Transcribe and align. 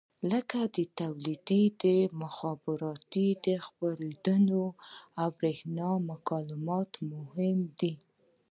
لکه 0.31 0.59
تولیدي، 0.99 1.61
خدماتي، 2.35 3.29
خپرندویي 3.65 4.67
او 5.19 5.27
برېښنایي 5.39 6.05
مکالمات 6.11 6.91
مهم 7.13 7.57
دي. 7.79 7.93